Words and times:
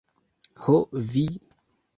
Ho, 0.63 0.79
vi! 1.13 1.27